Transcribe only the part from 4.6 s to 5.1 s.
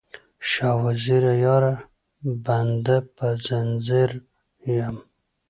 یم